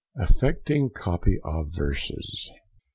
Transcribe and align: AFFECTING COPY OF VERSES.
AFFECTING 0.17 0.89
COPY 0.89 1.37
OF 1.43 1.67
VERSES. 1.73 2.49